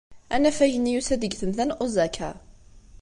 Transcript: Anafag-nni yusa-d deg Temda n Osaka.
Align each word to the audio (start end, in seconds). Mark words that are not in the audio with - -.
Anafag-nni 0.35 0.91
yusa-d 0.93 1.19
deg 1.23 1.33
Temda 1.39 1.65
n 1.65 1.75
Osaka. 1.85 2.29